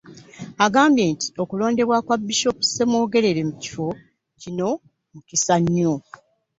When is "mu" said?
3.49-3.55